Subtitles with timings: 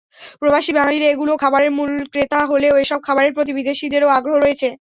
[0.39, 4.67] প্রবাসী বাঙালিরা এগুলো খাবারের মূল ক্রেতা হলেও এসব খাবারের প্রতি বিদেশিদেরও আগ্রহ রয়েছে।